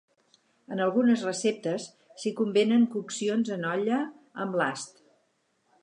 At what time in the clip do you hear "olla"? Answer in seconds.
3.77-4.01